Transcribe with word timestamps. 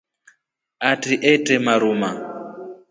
Atri 0.89 1.15
etre 1.31 1.57
maruma. 1.65 2.11